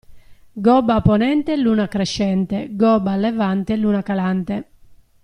Gobba 0.53 0.95
a 0.95 1.01
ponente 1.03 1.55
luna 1.55 1.87
crescente, 1.87 2.69
gobba 2.71 3.11
a 3.11 3.17
levante 3.17 3.75
luna 3.75 4.01
calante. 4.01 4.67